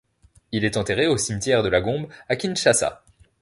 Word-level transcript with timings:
Il 0.51 0.65
est 0.65 0.77
enterré 0.77 1.05
aux 1.05 1.15
cimetières 1.17 1.61
de 1.61 1.69
la 1.69 1.79
Gombe 1.79 2.07
à 2.27 2.35
Kinshasa. 2.35 3.03